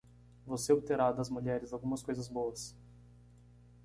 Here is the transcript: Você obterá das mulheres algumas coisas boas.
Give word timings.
Você 0.47 0.73
obterá 0.73 1.11
das 1.11 1.29
mulheres 1.29 1.73
algumas 1.73 2.01
coisas 2.01 2.27
boas. 2.27 2.75